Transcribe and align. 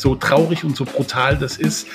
So 0.00 0.14
traurig 0.14 0.64
und 0.64 0.76
so 0.76 0.84
brutal 0.84 1.36
das 1.36 1.58
ist, 1.58 1.86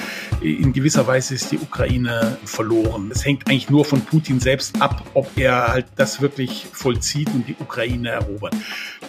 in 0.41 0.73
gewisser 0.73 1.07
Weise 1.07 1.33
ist 1.33 1.51
die 1.51 1.57
Ukraine 1.57 2.37
verloren. 2.45 3.09
Es 3.11 3.25
hängt 3.25 3.49
eigentlich 3.49 3.69
nur 3.69 3.83
von 3.83 4.01
Putin 4.01 4.39
selbst 4.39 4.79
ab, 4.81 5.03
ob 5.15 5.35
er 5.37 5.69
halt 5.69 5.87
das 5.95 6.21
wirklich 6.21 6.67
vollzieht 6.71 7.29
und 7.33 7.47
die 7.47 7.55
Ukraine 7.59 8.09
erobert. 8.09 8.53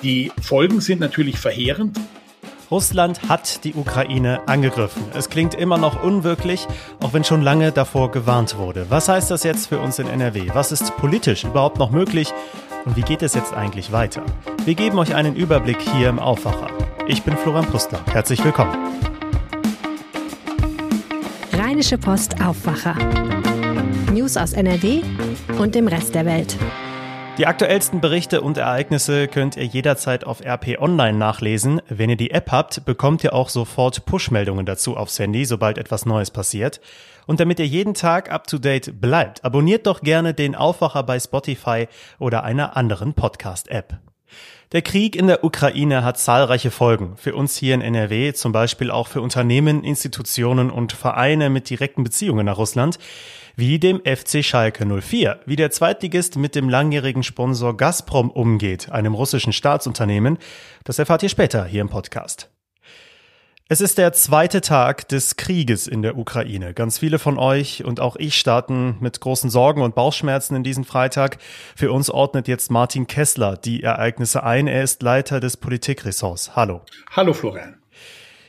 Die 0.02 0.32
Folgen 0.40 0.80
sind 0.80 1.00
natürlich 1.00 1.38
verheerend. 1.38 1.98
Russland 2.70 3.28
hat 3.28 3.62
die 3.64 3.74
Ukraine 3.74 4.40
angegriffen. 4.48 5.04
Es 5.14 5.30
klingt 5.30 5.54
immer 5.54 5.78
noch 5.78 6.02
unwirklich, 6.02 6.66
auch 7.00 7.12
wenn 7.12 7.22
schon 7.22 7.42
lange 7.42 7.70
davor 7.70 8.10
gewarnt 8.10 8.56
wurde. 8.56 8.86
Was 8.88 9.08
heißt 9.08 9.30
das 9.30 9.44
jetzt 9.44 9.68
für 9.68 9.78
uns 9.78 10.00
in 10.00 10.08
NRW? 10.08 10.50
Was 10.52 10.72
ist 10.72 10.96
politisch 10.96 11.44
überhaupt 11.44 11.78
noch 11.78 11.90
möglich? 11.90 12.32
Und 12.86 12.96
wie 12.96 13.02
geht 13.02 13.22
es 13.22 13.34
jetzt 13.34 13.52
eigentlich 13.52 13.90
weiter? 13.90 14.22
Wir 14.64 14.76
geben 14.76 14.98
euch 14.98 15.14
einen 15.14 15.34
Überblick 15.34 15.80
hier 15.80 16.08
im 16.08 16.20
Aufwacher. 16.20 16.68
Ich 17.08 17.24
bin 17.24 17.36
Florian 17.36 17.66
Pustler. 17.66 18.00
Herzlich 18.12 18.42
willkommen. 18.44 18.74
Rheinische 21.52 21.98
Post 21.98 22.40
Aufwacher. 22.40 22.94
News 24.12 24.36
aus 24.36 24.52
NRW 24.52 25.02
und 25.58 25.74
dem 25.74 25.88
Rest 25.88 26.14
der 26.14 26.26
Welt. 26.26 26.56
Die 27.38 27.46
aktuellsten 27.46 28.00
Berichte 28.00 28.40
und 28.40 28.56
Ereignisse 28.56 29.28
könnt 29.28 29.56
ihr 29.56 29.66
jederzeit 29.66 30.24
auf 30.24 30.40
RP 30.40 30.78
Online 30.80 31.18
nachlesen. 31.18 31.82
Wenn 31.86 32.08
ihr 32.08 32.16
die 32.16 32.30
App 32.30 32.50
habt, 32.50 32.86
bekommt 32.86 33.22
ihr 33.24 33.34
auch 33.34 33.50
sofort 33.50 34.06
Push-Meldungen 34.06 34.64
dazu 34.64 34.96
aufs 34.96 35.18
Handy, 35.18 35.44
sobald 35.44 35.76
etwas 35.76 36.06
Neues 36.06 36.30
passiert. 36.30 36.80
Und 37.26 37.38
damit 37.38 37.58
ihr 37.58 37.66
jeden 37.66 37.92
Tag 37.92 38.32
up-to-date 38.32 39.02
bleibt, 39.02 39.44
abonniert 39.44 39.86
doch 39.86 40.00
gerne 40.00 40.32
den 40.32 40.54
Aufwacher 40.54 41.02
bei 41.02 41.20
Spotify 41.20 41.88
oder 42.18 42.42
einer 42.42 42.74
anderen 42.74 43.12
Podcast-App. 43.12 43.98
Der 44.72 44.82
Krieg 44.82 45.14
in 45.14 45.26
der 45.26 45.44
Ukraine 45.44 46.04
hat 46.04 46.18
zahlreiche 46.18 46.70
Folgen. 46.70 47.16
Für 47.18 47.36
uns 47.36 47.56
hier 47.56 47.74
in 47.74 47.82
NRW, 47.82 48.32
zum 48.32 48.52
Beispiel 48.52 48.90
auch 48.90 49.08
für 49.08 49.20
Unternehmen, 49.20 49.84
Institutionen 49.84 50.70
und 50.70 50.92
Vereine 50.92 51.50
mit 51.50 51.68
direkten 51.68 52.02
Beziehungen 52.02 52.46
nach 52.46 52.56
Russland 52.56 52.98
wie 53.56 53.78
dem 53.78 54.02
FC 54.04 54.44
Schalke 54.44 54.84
04, 54.84 55.40
wie 55.46 55.56
der 55.56 55.70
Zweitligist 55.70 56.36
mit 56.36 56.54
dem 56.54 56.68
langjährigen 56.68 57.22
Sponsor 57.22 57.74
Gazprom 57.74 58.30
umgeht, 58.30 58.92
einem 58.92 59.14
russischen 59.14 59.54
Staatsunternehmen, 59.54 60.36
das 60.84 60.98
erfahrt 60.98 61.22
ihr 61.22 61.30
später 61.30 61.64
hier 61.64 61.80
im 61.80 61.88
Podcast. 61.88 62.50
Es 63.68 63.80
ist 63.80 63.98
der 63.98 64.12
zweite 64.12 64.60
Tag 64.60 65.08
des 65.08 65.36
Krieges 65.36 65.88
in 65.88 66.02
der 66.02 66.16
Ukraine. 66.18 66.72
Ganz 66.72 66.98
viele 66.98 67.18
von 67.18 67.36
euch 67.36 67.82
und 67.82 67.98
auch 67.98 68.14
ich 68.14 68.38
starten 68.38 68.96
mit 69.00 69.20
großen 69.20 69.50
Sorgen 69.50 69.82
und 69.82 69.94
Bauchschmerzen 69.96 70.54
in 70.54 70.62
diesen 70.62 70.84
Freitag. 70.84 71.38
Für 71.74 71.90
uns 71.90 72.08
ordnet 72.08 72.46
jetzt 72.46 72.70
Martin 72.70 73.08
Kessler 73.08 73.56
die 73.56 73.82
Ereignisse 73.82 74.44
ein. 74.44 74.68
Er 74.68 74.84
ist 74.84 75.02
Leiter 75.02 75.40
des 75.40 75.56
Politikressorts. 75.56 76.54
Hallo. 76.54 76.82
Hallo 77.10 77.32
Florian. 77.32 77.76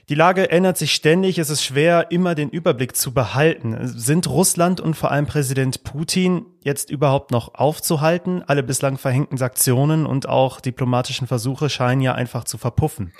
Die 0.09 0.15
Lage 0.15 0.49
ändert 0.49 0.77
sich 0.77 0.93
ständig. 0.93 1.37
Es 1.37 1.49
ist 1.49 1.63
schwer, 1.63 2.11
immer 2.11 2.33
den 2.33 2.49
Überblick 2.49 2.95
zu 2.95 3.13
behalten. 3.13 3.77
Sind 3.81 4.29
Russland 4.29 4.79
und 4.79 4.93
vor 4.93 5.11
allem 5.11 5.25
Präsident 5.25 5.83
Putin 5.83 6.45
jetzt 6.63 6.89
überhaupt 6.89 7.31
noch 7.31 7.55
aufzuhalten? 7.55 8.41
Alle 8.47 8.63
bislang 8.63 8.97
verhängten 8.97 9.35
Sanktionen 9.35 10.05
und 10.05 10.29
auch 10.29 10.61
diplomatischen 10.61 11.27
Versuche 11.27 11.69
scheinen 11.69 11.99
ja 11.99 12.13
einfach 12.15 12.45
zu 12.45 12.57
verpuffen 12.57 13.11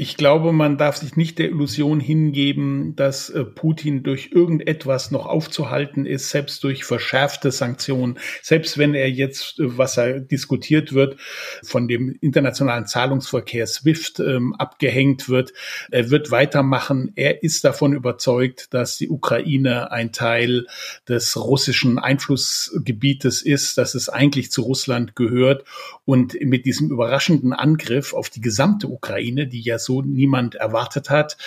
ich 0.00 0.16
glaube, 0.16 0.52
man 0.52 0.78
darf 0.78 0.98
sich 0.98 1.16
nicht 1.16 1.40
der 1.40 1.48
Illusion 1.48 1.98
hingeben, 1.98 2.94
dass 2.94 3.30
äh, 3.30 3.42
Putin 3.42 4.04
durch 4.04 4.30
irgendetwas 4.32 5.10
noch 5.10 5.26
aufzuhalten 5.26 6.06
ist, 6.06 6.30
selbst 6.30 6.62
durch 6.62 6.84
verschärfte 6.84 7.50
Sanktionen, 7.50 8.16
selbst 8.40 8.78
wenn 8.78 8.94
er 8.94 9.10
jetzt, 9.10 9.58
äh, 9.58 9.76
was 9.76 9.96
er 9.96 10.20
diskutiert 10.20 10.92
wird, 10.92 11.16
von 11.64 11.88
dem 11.88 12.16
internationalen 12.20 12.86
Zahlungsverkehr 12.86 13.66
SWIFT 13.66 14.20
ähm, 14.20 14.54
abgehängt 14.54 15.28
wird. 15.28 15.52
Er 15.90 16.10
wird 16.10 16.30
weitermachen. 16.30 17.10
Er 17.16 17.42
ist 17.42 17.64
davon 17.64 17.92
überzeugt, 17.92 18.72
dass 18.72 18.98
die 18.98 19.08
Ukraine 19.08 19.90
ein 19.90 20.12
Teil 20.12 20.68
des 21.08 21.36
russischen 21.36 21.98
Einflussgebietes 21.98 23.42
ist, 23.42 23.78
dass 23.78 23.96
es 23.96 24.08
eigentlich 24.08 24.52
zu 24.52 24.62
Russland 24.62 25.16
gehört. 25.16 25.64
Und 26.04 26.40
mit 26.40 26.66
diesem 26.66 26.88
überraschenden 26.88 27.52
Angriff 27.52 28.14
auf 28.14 28.30
die 28.30 28.40
gesamte 28.40 28.86
Ukraine, 28.86 29.48
die 29.48 29.60
ja 29.60 29.80
so 29.88 30.02
niemand 30.02 30.54
erwartet 30.54 31.08
hat, 31.08 31.38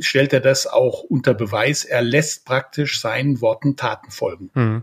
stellt 0.00 0.32
er 0.32 0.40
das 0.40 0.66
auch 0.66 1.02
unter 1.02 1.32
Beweis. 1.32 1.84
Er 1.84 2.02
lässt 2.02 2.44
praktisch 2.44 3.00
seinen 3.00 3.40
Worten 3.40 3.76
Taten 3.76 4.10
folgen. 4.10 4.50
Hm. 4.54 4.82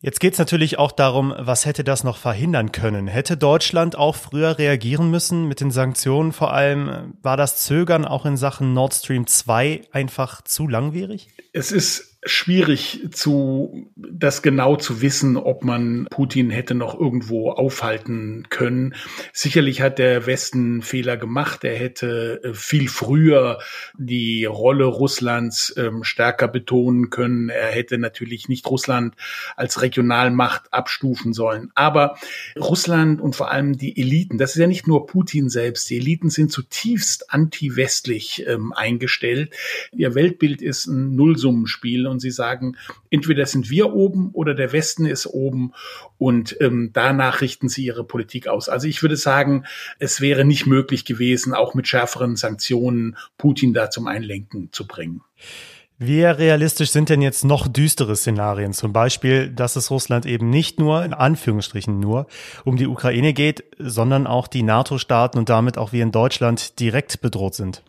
Jetzt 0.00 0.20
geht 0.20 0.34
es 0.34 0.38
natürlich 0.38 0.78
auch 0.78 0.92
darum, 0.92 1.34
was 1.36 1.66
hätte 1.66 1.82
das 1.82 2.04
noch 2.04 2.18
verhindern 2.18 2.70
können? 2.70 3.08
Hätte 3.08 3.36
Deutschland 3.36 3.96
auch 3.96 4.14
früher 4.14 4.56
reagieren 4.56 5.10
müssen 5.10 5.48
mit 5.48 5.60
den 5.60 5.72
Sanktionen? 5.72 6.32
Vor 6.32 6.52
allem 6.52 7.14
war 7.20 7.36
das 7.36 7.64
Zögern 7.64 8.04
auch 8.04 8.24
in 8.24 8.36
Sachen 8.36 8.72
Nord 8.74 8.94
Stream 8.94 9.26
2 9.26 9.82
einfach 9.90 10.42
zu 10.42 10.68
langwierig? 10.68 11.28
Es 11.52 11.72
ist 11.72 12.07
schwierig 12.28 13.08
zu, 13.10 13.90
das 13.96 14.42
genau 14.42 14.76
zu 14.76 15.00
wissen, 15.02 15.36
ob 15.36 15.64
man 15.64 16.06
Putin 16.10 16.50
hätte 16.50 16.74
noch 16.74 16.98
irgendwo 16.98 17.50
aufhalten 17.50 18.46
können. 18.50 18.94
Sicherlich 19.32 19.80
hat 19.80 19.98
der 19.98 20.26
Westen 20.26 20.82
Fehler 20.82 21.16
gemacht. 21.16 21.64
Er 21.64 21.76
hätte 21.76 22.40
äh, 22.42 22.54
viel 22.54 22.88
früher 22.88 23.58
die 23.96 24.44
Rolle 24.44 24.84
Russlands 24.84 25.74
ähm, 25.76 26.04
stärker 26.04 26.48
betonen 26.48 27.10
können. 27.10 27.48
Er 27.48 27.68
hätte 27.68 27.98
natürlich 27.98 28.48
nicht 28.48 28.66
Russland 28.66 29.14
als 29.56 29.82
Regionalmacht 29.82 30.72
abstufen 30.72 31.32
sollen. 31.32 31.70
Aber 31.74 32.16
Russland 32.58 33.20
und 33.20 33.36
vor 33.36 33.50
allem 33.50 33.76
die 33.76 34.00
Eliten, 34.00 34.38
das 34.38 34.50
ist 34.52 34.60
ja 34.60 34.66
nicht 34.66 34.86
nur 34.86 35.06
Putin 35.06 35.48
selbst. 35.48 35.88
Die 35.90 35.96
Eliten 35.96 36.30
sind 36.30 36.52
zutiefst 36.52 37.32
anti-westlich 37.32 38.44
ähm, 38.46 38.72
eingestellt. 38.72 39.54
Ihr 39.92 40.14
Weltbild 40.14 40.62
ist 40.62 40.86
ein 40.86 41.14
Nullsummenspiel 41.14 42.06
und 42.06 42.17
sie 42.20 42.30
sagen, 42.30 42.76
entweder 43.10 43.46
sind 43.46 43.70
wir 43.70 43.92
oben 43.92 44.30
oder 44.32 44.54
der 44.54 44.72
Westen 44.72 45.06
ist 45.06 45.26
oben 45.26 45.72
und 46.18 46.56
ähm, 46.60 46.90
danach 46.92 47.40
richten 47.40 47.68
sie 47.68 47.84
ihre 47.84 48.04
Politik 48.04 48.48
aus. 48.48 48.68
Also 48.68 48.86
ich 48.86 49.02
würde 49.02 49.16
sagen, 49.16 49.64
es 49.98 50.20
wäre 50.20 50.44
nicht 50.44 50.66
möglich 50.66 51.04
gewesen, 51.04 51.54
auch 51.54 51.74
mit 51.74 51.88
schärferen 51.88 52.36
Sanktionen 52.36 53.16
Putin 53.36 53.74
da 53.74 53.90
zum 53.90 54.06
Einlenken 54.06 54.70
zu 54.72 54.86
bringen. 54.86 55.22
Wie 56.00 56.22
realistisch 56.22 56.92
sind 56.92 57.08
denn 57.08 57.22
jetzt 57.22 57.44
noch 57.44 57.66
düstere 57.66 58.14
Szenarien? 58.14 58.72
Zum 58.72 58.92
Beispiel, 58.92 59.50
dass 59.50 59.74
es 59.74 59.90
Russland 59.90 60.26
eben 60.26 60.48
nicht 60.48 60.78
nur, 60.78 61.04
in 61.04 61.12
Anführungsstrichen 61.12 61.98
nur, 61.98 62.28
um 62.64 62.76
die 62.76 62.86
Ukraine 62.86 63.32
geht, 63.32 63.64
sondern 63.78 64.28
auch 64.28 64.46
die 64.46 64.62
NATO-Staaten 64.62 65.38
und 65.38 65.48
damit 65.48 65.76
auch 65.76 65.90
wir 65.92 66.04
in 66.04 66.12
Deutschland 66.12 66.78
direkt 66.78 67.20
bedroht 67.20 67.56
sind. 67.56 67.82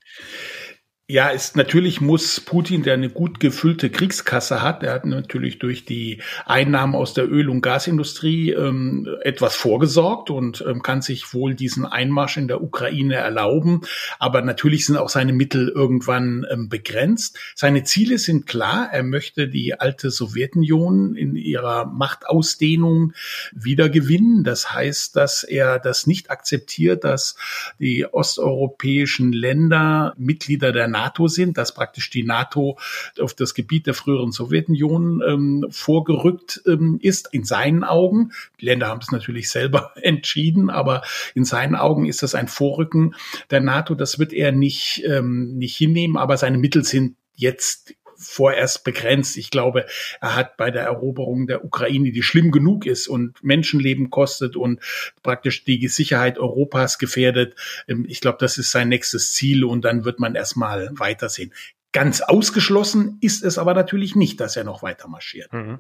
Ja, 1.12 1.30
ist 1.30 1.56
natürlich 1.56 2.02
muss 2.02 2.40
Putin, 2.40 2.84
der 2.84 2.94
eine 2.94 3.10
gut 3.10 3.40
gefüllte 3.40 3.90
Kriegskasse 3.90 4.62
hat, 4.62 4.84
der 4.84 4.94
hat 4.94 5.06
natürlich 5.08 5.58
durch 5.58 5.84
die 5.84 6.22
Einnahmen 6.46 6.94
aus 6.94 7.16
der 7.16 7.28
Öl- 7.28 7.50
und 7.50 7.62
Gasindustrie 7.62 8.52
ähm, 8.52 9.10
etwas 9.22 9.56
vorgesorgt 9.56 10.30
und 10.30 10.64
ähm, 10.68 10.84
kann 10.84 11.02
sich 11.02 11.34
wohl 11.34 11.56
diesen 11.56 11.88
Einmarsch 11.88 12.38
in 12.38 12.48
der 12.48 12.62
Ukraine 12.62 13.16
erlauben. 13.16 13.82
Aber 14.20 14.44
natürlich 14.44 14.86
sind 14.86 14.98
auch 14.98 15.10
seine 15.10 15.34
Mittel 15.34 15.70
irgendwann 15.70 16.46
ähm, 16.52 16.70
begrenzt. 16.70 17.40
Seine 17.56 17.84
Ziele 17.86 18.20
sind 18.20 18.46
klar. 18.46 18.90
Er 18.92 19.02
möchte 19.02 19.48
die 19.48 19.80
alte 19.80 20.12
Sowjetunion 20.12 21.16
in 21.16 21.36
ihrer 21.36 21.86
Machtausdehnung 21.86 23.14
wiedergewinnen. 23.52 24.44
Das 24.44 24.76
heißt, 24.76 25.16
dass 25.16 25.44
er 25.44 25.80
das 25.80 26.06
nicht 26.06 26.30
akzeptiert, 26.30 27.04
dass 27.04 27.36
die 27.80 28.06
osteuropäischen 28.06 29.34
Länder 29.34 30.14
Mitglieder 30.16 30.72
der 30.72 30.88
sind, 31.28 31.58
dass 31.58 31.74
praktisch 31.74 32.10
die 32.10 32.24
NATO 32.24 32.78
auf 33.20 33.34
das 33.34 33.54
Gebiet 33.54 33.88
der 33.88 33.94
früheren 33.94 34.32
Sowjetunion 34.32 35.22
ähm, 35.28 35.66
vorgerückt 35.70 36.62
ähm, 36.68 37.00
ist, 37.02 37.30
in 37.32 37.44
seinen 37.44 37.84
Augen. 37.84 38.32
Die 38.60 38.66
Länder 38.66 38.88
haben 38.88 39.02
es 39.02 39.12
natürlich 39.12 39.50
selber 39.50 39.92
entschieden, 40.02 40.70
aber 40.70 41.04
in 41.36 41.46
seinen 41.46 41.76
Augen 41.76 42.06
ist 42.06 42.24
das 42.24 42.36
ein 42.36 42.48
Vorrücken 42.48 43.16
der 43.52 43.62
NATO. 43.62 43.96
Das 43.96 44.20
wird 44.20 44.34
er 44.34 44.52
nicht, 44.52 45.04
ähm, 45.06 45.58
nicht 45.58 45.76
hinnehmen, 45.76 46.18
aber 46.18 46.38
seine 46.38 46.58
Mittel 46.58 46.84
sind 46.84 47.16
jetzt 47.36 47.96
vorerst 48.20 48.84
begrenzt. 48.84 49.38
Ich 49.38 49.50
glaube, 49.50 49.86
er 50.22 50.36
hat 50.36 50.58
bei 50.58 50.72
der 50.72 50.84
Eroberung 50.84 51.48
der 51.48 51.64
Ukraine, 51.64 52.12
die 52.12 52.24
schlimm 52.24 52.52
genug 52.52 52.86
ist 52.86 53.08
und 53.08 53.44
Menschenleben 53.44 54.10
kostet 54.10 54.56
und 54.56 54.82
praktisch 55.24 55.64
die 55.64 55.88
Sicherheit 55.88 56.38
Europas 56.38 57.00
gefährdet. 57.00 57.56
Ähm, 57.88 58.06
ich 58.08 58.22
glaube, 58.22 58.38
das 58.40 58.58
ist 58.58 58.72
sein 58.72 58.90
nächstes 58.90 59.34
Ziel 59.34 59.64
und 59.64 59.86
dann 59.86 60.06
wird 60.06 60.20
man 60.20 60.36
erstmal 60.36 60.90
weitersehen. 60.94 61.54
Ganz 61.92 62.22
ausgeschlossen 62.22 63.18
ist 63.22 63.44
es 63.44 63.58
aber 63.58 63.74
natürlich 63.74 64.16
nicht, 64.16 64.40
dass 64.40 64.56
er 64.56 64.64
noch 64.64 64.84
weiter 64.84 65.08
marschiert. 65.08 65.52
Mhm. 65.52 65.80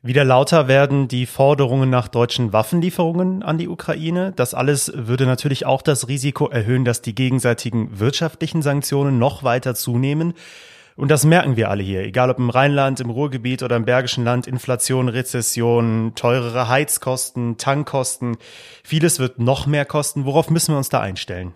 Wieder 0.00 0.24
lauter 0.24 0.68
werden 0.68 1.08
die 1.08 1.26
Forderungen 1.26 1.90
nach 1.90 2.06
deutschen 2.06 2.52
Waffenlieferungen 2.52 3.42
an 3.42 3.58
die 3.58 3.66
Ukraine. 3.66 4.32
Das 4.36 4.54
alles 4.54 4.92
würde 4.94 5.26
natürlich 5.26 5.66
auch 5.66 5.82
das 5.82 6.06
Risiko 6.06 6.48
erhöhen, 6.48 6.84
dass 6.84 7.02
die 7.02 7.16
gegenseitigen 7.16 7.98
wirtschaftlichen 7.98 8.62
Sanktionen 8.62 9.18
noch 9.18 9.42
weiter 9.42 9.74
zunehmen. 9.74 10.34
Und 10.98 11.12
das 11.12 11.24
merken 11.24 11.56
wir 11.56 11.70
alle 11.70 11.84
hier, 11.84 12.00
egal 12.00 12.28
ob 12.28 12.38
im 12.38 12.50
Rheinland, 12.50 12.98
im 12.98 13.10
Ruhrgebiet 13.10 13.62
oder 13.62 13.76
im 13.76 13.84
Bergischen 13.84 14.24
Land, 14.24 14.48
Inflation, 14.48 15.08
Rezession, 15.08 16.10
teurere 16.16 16.66
Heizkosten, 16.66 17.56
Tankkosten. 17.56 18.36
Vieles 18.82 19.20
wird 19.20 19.38
noch 19.38 19.68
mehr 19.68 19.84
kosten. 19.84 20.24
Worauf 20.24 20.50
müssen 20.50 20.74
wir 20.74 20.78
uns 20.78 20.88
da 20.88 20.98
einstellen? 21.00 21.52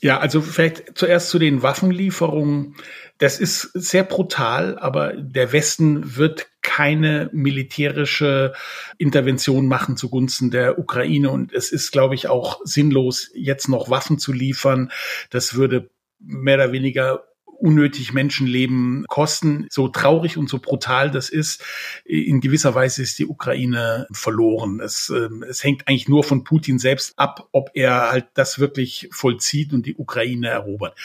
Ja, 0.00 0.20
also 0.20 0.40
vielleicht 0.40 0.96
zuerst 0.96 1.30
zu 1.30 1.40
den 1.40 1.62
Waffenlieferungen. 1.62 2.76
Das 3.18 3.40
ist 3.40 3.72
sehr 3.74 4.04
brutal, 4.04 4.78
aber 4.78 5.14
der 5.14 5.50
Westen 5.50 6.16
wird 6.16 6.46
keine 6.62 7.28
militärische 7.32 8.52
Intervention 8.98 9.66
machen 9.66 9.96
zugunsten 9.96 10.52
der 10.52 10.78
Ukraine. 10.78 11.30
Und 11.30 11.52
es 11.52 11.72
ist, 11.72 11.90
glaube 11.90 12.14
ich, 12.14 12.28
auch 12.28 12.60
sinnlos, 12.62 13.32
jetzt 13.34 13.68
noch 13.68 13.90
Waffen 13.90 14.20
zu 14.20 14.32
liefern. 14.32 14.92
Das 15.30 15.56
würde 15.56 15.90
mehr 16.20 16.54
oder 16.54 16.70
weniger 16.70 17.24
unnötig 17.58 18.12
Menschenleben 18.12 19.04
kosten. 19.08 19.66
So 19.70 19.88
traurig 19.88 20.36
und 20.36 20.48
so 20.48 20.58
brutal 20.58 21.10
das 21.10 21.28
ist, 21.28 21.62
in 22.04 22.40
gewisser 22.40 22.74
Weise 22.74 23.02
ist 23.02 23.18
die 23.18 23.26
Ukraine 23.26 24.06
verloren. 24.10 24.80
Es, 24.80 25.10
äh, 25.10 25.28
es 25.48 25.62
hängt 25.64 25.88
eigentlich 25.88 26.08
nur 26.08 26.24
von 26.24 26.44
Putin 26.44 26.78
selbst 26.78 27.18
ab, 27.18 27.48
ob 27.52 27.70
er 27.74 28.10
halt 28.10 28.26
das 28.34 28.58
wirklich 28.58 29.08
vollzieht 29.12 29.72
und 29.72 29.86
die 29.86 29.96
Ukraine 29.96 30.48
erobert. 30.48 30.96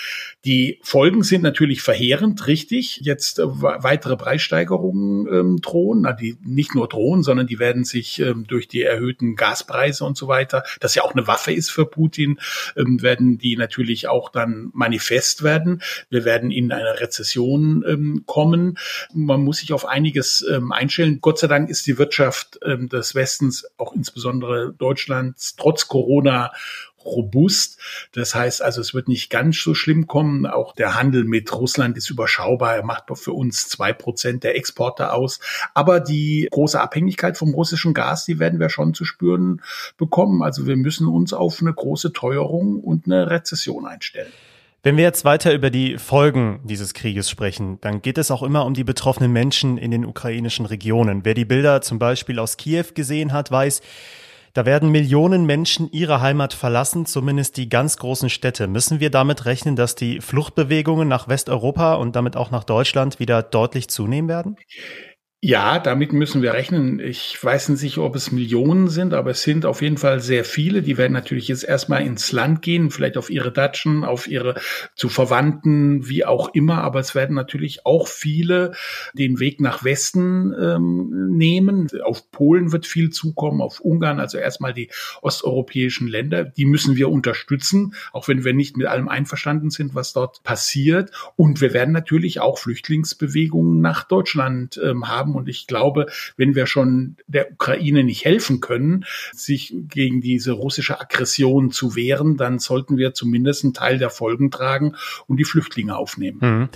Die 0.46 0.80
Folgen 0.84 1.24
sind 1.24 1.44
natürlich 1.44 1.82
verheerend, 1.82 2.48
richtig. 2.48 3.00
Jetzt 3.02 3.40
äh, 3.40 3.44
weitere 3.46 4.18
Preissteigerungen 4.18 5.28
ähm, 5.28 5.62
drohen, 5.62 6.02
na, 6.02 6.14
die 6.14 6.38
nicht 6.44 6.76
nur 6.76 6.88
drohen, 6.88 7.24
sondern 7.24 7.48
die 7.48 7.60
werden 7.60 7.84
sich 7.84 8.20
ähm, 8.20 8.46
durch 8.48 8.68
die 8.68 8.82
erhöhten 8.82 9.36
Gaspreise 9.36 10.06
und 10.06 10.18
so 10.18 10.28
weiter, 10.28 10.64
das 10.80 10.96
ja 10.96 11.04
auch 11.04 11.14
eine 11.14 11.28
Waffe 11.28 11.54
ist 11.54 11.72
für 11.72 11.86
Putin, 11.86 12.40
ähm, 12.76 13.02
werden 13.02 13.38
die 13.38 13.56
natürlich 13.56 14.08
auch 14.08 14.30
dann 14.30 14.70
manifest 14.74 15.44
werden. 15.44 15.82
Wir 16.10 16.26
werden 16.26 16.41
werden 16.42 16.52
in 16.52 16.72
eine 16.72 17.00
Rezession 17.00 17.84
ähm, 17.88 18.24
kommen. 18.26 18.78
Man 19.14 19.44
muss 19.44 19.58
sich 19.58 19.74
auf 19.74 19.86
einiges 19.86 20.46
ähm, 20.52 20.72
einstellen. 20.72 21.20
Gott 21.22 21.40
sei 21.40 21.48
Dank 21.48 21.70
ist 21.70 21.86
die 21.86 21.98
Wirtschaft 21.98 22.60
ähm, 22.66 22.90
des 22.90 23.14
Westens, 23.14 23.68
auch 23.78 23.94
insbesondere 23.94 24.74
Deutschlands, 24.74 25.56
trotz 25.56 25.88
Corona 25.88 26.52
robust. 27.04 27.80
Das 28.14 28.36
heißt 28.36 28.62
also, 28.62 28.80
es 28.80 28.94
wird 28.94 29.08
nicht 29.08 29.32
ganz 29.32 29.62
so 29.62 29.74
schlimm 29.74 30.06
kommen. 30.06 30.46
Auch 30.46 30.74
der 30.74 30.96
Handel 30.96 31.24
mit 31.24 31.52
Russland 31.52 31.98
ist 31.98 32.12
überschaubar. 32.12 32.76
Er 32.76 32.84
macht 32.84 33.06
für 33.16 33.34
uns 33.34 33.68
zwei 33.68 33.92
Prozent 33.92 34.44
der 34.44 34.56
Exporte 34.56 35.12
aus. 35.12 35.40
Aber 35.74 36.00
die 36.00 36.48
große 36.52 36.80
Abhängigkeit 36.80 37.38
vom 37.38 37.56
russischen 37.56 37.96
Gas, 37.96 38.26
die 38.26 38.38
werden 38.38 38.60
wir 38.60 38.70
schon 38.70 38.94
zu 38.94 39.04
spüren 39.06 39.62
bekommen. 39.98 40.44
Also 40.44 40.68
wir 40.68 40.78
müssen 40.78 41.08
uns 41.08 41.34
auf 41.34 41.60
eine 41.60 41.74
große 41.74 42.14
Teuerung 42.14 42.80
und 42.80 43.08
eine 43.08 43.32
Rezession 43.32 43.88
einstellen. 43.88 44.32
Wenn 44.84 44.98
wir 44.98 45.04
jetzt 45.04 45.26
weiter 45.26 45.54
über 45.54 45.70
die 45.70 46.00
Folgen 46.00 46.60
dieses 46.64 46.96
Krieges 46.96 47.30
sprechen, 47.30 47.80
dann 47.82 48.02
geht 48.02 48.18
es 48.18 48.32
auch 48.32 48.42
immer 48.42 48.66
um 48.66 48.74
die 48.74 48.84
betroffenen 48.84 49.32
Menschen 49.32 49.78
in 49.78 49.92
den 49.92 50.04
ukrainischen 50.04 50.66
Regionen. 50.66 51.24
Wer 51.24 51.36
die 51.36 51.46
Bilder 51.46 51.82
zum 51.82 52.00
Beispiel 52.00 52.40
aus 52.40 52.58
Kiew 52.58 52.86
gesehen 52.96 53.32
hat, 53.32 53.52
weiß, 53.52 53.82
da 54.54 54.66
werden 54.66 54.90
Millionen 54.90 55.46
Menschen 55.46 55.88
ihre 55.92 56.20
Heimat 56.20 56.56
verlassen, 56.56 57.06
zumindest 57.06 57.58
die 57.58 57.70
ganz 57.70 57.98
großen 57.98 58.32
Städte. 58.32 58.66
Müssen 58.68 59.00
wir 59.00 59.12
damit 59.12 59.46
rechnen, 59.46 59.76
dass 59.76 59.94
die 59.94 60.20
Fluchtbewegungen 60.20 61.08
nach 61.08 61.28
Westeuropa 61.28 61.94
und 61.94 62.16
damit 62.16 62.36
auch 62.36 62.50
nach 62.50 62.64
Deutschland 62.64 63.20
wieder 63.20 63.44
deutlich 63.44 63.88
zunehmen 63.88 64.30
werden? 64.30 64.58
Ja, 65.44 65.80
damit 65.80 66.14
müssen 66.14 66.44
wir 66.44 66.54
rechnen. 66.54 67.00
Ich 67.00 67.36
weiß 67.44 67.70
nicht, 67.70 67.98
ob 67.98 68.16
es 68.16 68.32
Millionen 68.32 68.90
sind, 68.90 69.16
aber 69.16 69.32
es 69.32 69.42
sind 69.42 69.66
auf 69.66 69.82
jeden 69.82 69.98
Fall 69.98 70.20
sehr 70.20 70.46
viele. 70.46 70.84
Die 70.84 71.00
werden 71.00 71.14
natürlich 71.14 71.48
jetzt 71.48 71.64
erstmal 71.64 72.06
ins 72.06 72.32
Land 72.32 72.62
gehen, 72.62 72.92
vielleicht 72.92 73.18
auf 73.18 73.32
ihre 73.32 73.52
Datschen, 73.52 74.04
auf 74.04 74.28
ihre 74.28 74.54
zu 74.94 75.10
Verwandten, 75.10 76.08
wie 76.08 76.26
auch 76.26 76.54
immer. 76.54 76.84
Aber 76.84 77.00
es 77.00 77.16
werden 77.16 77.36
natürlich 77.36 77.88
auch 77.88 78.08
viele 78.08 78.74
den 79.14 79.40
Weg 79.40 79.60
nach 79.62 79.84
Westen 79.84 80.54
ähm, 80.54 81.32
nehmen. 81.32 81.88
Auf 82.04 82.30
Polen 82.30 82.72
wird 82.72 82.86
viel 82.86 83.10
zukommen, 83.10 83.62
auf 83.62 83.80
Ungarn, 83.80 84.20
also 84.20 84.38
erstmal 84.38 84.76
die 84.76 84.92
osteuropäischen 85.24 86.08
Länder. 86.08 86.44
Die 86.44 86.66
müssen 86.66 86.98
wir 86.98 87.10
unterstützen, 87.10 87.96
auch 88.14 88.28
wenn 88.28 88.46
wir 88.46 88.54
nicht 88.54 88.78
mit 88.78 88.86
allem 88.86 89.10
einverstanden 89.10 89.72
sind, 89.72 89.96
was 89.96 90.14
dort 90.14 90.44
passiert. 90.44 91.10
Und 91.36 91.62
wir 91.62 91.74
werden 91.74 91.94
natürlich 91.94 92.40
auch 92.40 92.60
Flüchtlingsbewegungen 92.60 93.82
nach 93.82 94.04
Deutschland 94.04 94.80
ähm, 94.84 95.08
haben 95.08 95.31
haben. 95.32 95.36
Und 95.36 95.50
ich 95.50 95.68
glaube, 95.68 96.08
wenn 96.38 96.56
wir 96.56 96.68
schon 96.68 97.18
der 97.28 97.52
Ukraine 97.52 98.04
nicht 98.04 98.26
helfen 98.26 98.60
können, 98.60 99.06
sich 99.34 99.74
gegen 99.88 100.22
diese 100.22 100.52
russische 100.52 101.00
Aggression 101.00 101.72
zu 101.72 101.96
wehren, 101.96 102.38
dann 102.38 102.60
sollten 102.60 102.98
wir 102.98 103.14
zumindest 103.14 103.64
einen 103.64 103.74
Teil 103.74 103.98
der 103.98 104.10
Folgen 104.10 104.52
tragen 104.52 104.96
und 105.28 105.38
die 105.38 105.46
Flüchtlinge 105.46 105.96
aufnehmen. 105.96 106.40
Mhm. 106.42 106.70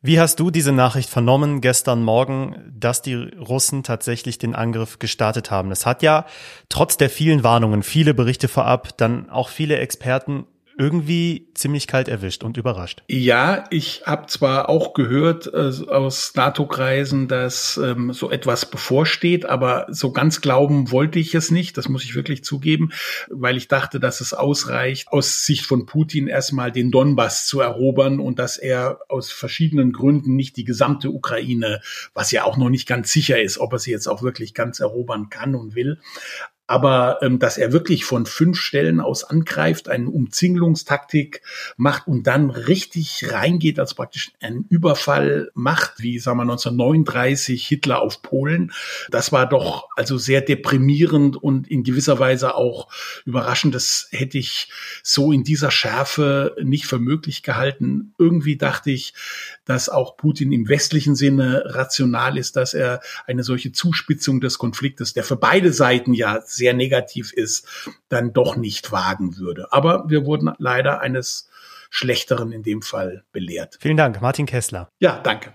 Wie 0.00 0.20
hast 0.20 0.38
du 0.38 0.52
diese 0.52 0.70
Nachricht 0.70 1.10
vernommen 1.10 1.60
gestern 1.60 2.04
Morgen, 2.04 2.54
dass 2.72 3.02
die 3.02 3.14
Russen 3.14 3.82
tatsächlich 3.82 4.38
den 4.38 4.54
Angriff 4.54 5.00
gestartet 5.00 5.50
haben? 5.50 5.72
Es 5.72 5.86
hat 5.86 6.04
ja 6.04 6.24
trotz 6.68 6.98
der 6.98 7.10
vielen 7.10 7.42
Warnungen, 7.42 7.82
viele 7.82 8.14
Berichte 8.14 8.46
vorab, 8.46 8.96
dann 8.96 9.28
auch 9.28 9.48
viele 9.48 9.78
Experten 9.78 10.46
irgendwie 10.78 11.48
ziemlich 11.54 11.88
kalt 11.88 12.08
erwischt 12.08 12.44
und 12.44 12.56
überrascht. 12.56 13.02
Ja, 13.08 13.64
ich 13.70 14.02
habe 14.06 14.26
zwar 14.28 14.68
auch 14.68 14.94
gehört 14.94 15.48
äh, 15.52 15.72
aus 15.90 16.34
NATO-Kreisen, 16.36 17.26
dass 17.26 17.76
ähm, 17.78 18.12
so 18.12 18.30
etwas 18.30 18.70
bevorsteht, 18.70 19.44
aber 19.44 19.86
so 19.90 20.12
ganz 20.12 20.40
glauben 20.40 20.92
wollte 20.92 21.18
ich 21.18 21.34
es 21.34 21.50
nicht. 21.50 21.76
Das 21.76 21.88
muss 21.88 22.04
ich 22.04 22.14
wirklich 22.14 22.44
zugeben, 22.44 22.90
weil 23.28 23.56
ich 23.56 23.66
dachte, 23.66 23.98
dass 23.98 24.20
es 24.20 24.32
ausreicht, 24.32 25.08
aus 25.08 25.44
Sicht 25.44 25.66
von 25.66 25.84
Putin 25.84 26.28
erstmal 26.28 26.70
den 26.70 26.92
Donbass 26.92 27.46
zu 27.46 27.60
erobern 27.60 28.20
und 28.20 28.38
dass 28.38 28.56
er 28.56 29.00
aus 29.08 29.32
verschiedenen 29.32 29.92
Gründen 29.92 30.36
nicht 30.36 30.56
die 30.56 30.64
gesamte 30.64 31.10
Ukraine, 31.10 31.80
was 32.14 32.30
ja 32.30 32.44
auch 32.44 32.56
noch 32.56 32.70
nicht 32.70 32.86
ganz 32.86 33.10
sicher 33.10 33.42
ist, 33.42 33.58
ob 33.58 33.72
er 33.72 33.80
sie 33.80 33.90
jetzt 33.90 34.06
auch 34.06 34.22
wirklich 34.22 34.54
ganz 34.54 34.78
erobern 34.78 35.28
kann 35.28 35.56
und 35.56 35.74
will, 35.74 35.98
aber 36.68 37.18
ähm, 37.22 37.38
dass 37.38 37.56
er 37.56 37.72
wirklich 37.72 38.04
von 38.04 38.26
fünf 38.26 38.60
Stellen 38.60 39.00
aus 39.00 39.24
angreift, 39.24 39.88
eine 39.88 40.10
Umzingelungstaktik 40.10 41.40
macht 41.78 42.06
und 42.06 42.26
dann 42.26 42.50
richtig 42.50 43.32
reingeht, 43.32 43.80
als 43.80 43.94
praktisch 43.94 44.32
einen 44.40 44.66
Überfall 44.68 45.50
macht, 45.54 45.94
wie 45.98 46.18
sagen 46.18 46.38
wir 46.38 46.42
1939 46.42 47.66
Hitler 47.66 48.02
auf 48.02 48.20
Polen, 48.20 48.70
das 49.10 49.32
war 49.32 49.48
doch 49.48 49.88
also 49.96 50.18
sehr 50.18 50.42
deprimierend 50.42 51.36
und 51.36 51.68
in 51.68 51.84
gewisser 51.84 52.18
Weise 52.18 52.54
auch 52.54 52.88
überraschend. 53.24 53.74
Das 53.74 54.08
hätte 54.10 54.36
ich 54.36 54.68
so 55.02 55.32
in 55.32 55.44
dieser 55.44 55.70
Schärfe 55.70 56.54
nicht 56.62 56.84
für 56.84 56.98
möglich 56.98 57.42
gehalten. 57.42 58.12
Irgendwie 58.18 58.56
dachte 58.56 58.90
ich, 58.90 59.14
dass 59.64 59.88
auch 59.88 60.18
Putin 60.18 60.52
im 60.52 60.68
westlichen 60.68 61.14
Sinne 61.14 61.62
rational 61.66 62.36
ist, 62.36 62.56
dass 62.56 62.74
er 62.74 63.00
eine 63.26 63.42
solche 63.42 63.72
Zuspitzung 63.72 64.40
des 64.40 64.58
Konfliktes, 64.58 65.14
der 65.14 65.24
für 65.24 65.36
beide 65.36 65.72
Seiten 65.72 66.12
ja 66.12 66.42
sehr 66.58 66.74
negativ 66.74 67.32
ist, 67.32 67.66
dann 68.10 68.34
doch 68.34 68.56
nicht 68.56 68.92
wagen 68.92 69.38
würde. 69.38 69.72
Aber 69.72 70.04
wir 70.08 70.26
wurden 70.26 70.52
leider 70.58 71.00
eines 71.00 71.48
Schlechteren 71.90 72.52
in 72.52 72.62
dem 72.62 72.82
Fall 72.82 73.24
belehrt. 73.32 73.78
Vielen 73.80 73.96
Dank, 73.96 74.20
Martin 74.20 74.44
Kessler. 74.44 74.90
Ja, 74.98 75.18
danke. 75.20 75.54